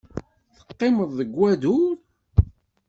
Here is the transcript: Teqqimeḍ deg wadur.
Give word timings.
Teqqimeḍ 0.67 1.09
deg 1.19 1.29
wadur. 1.37 1.95